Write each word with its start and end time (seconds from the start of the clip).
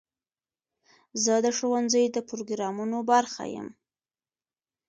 زه 1.23 1.33
د 1.45 1.47
ښوونځي 1.57 2.05
د 2.09 2.17
پروګرامونو 2.29 2.97
برخه 3.11 3.43
یم. 3.55 3.67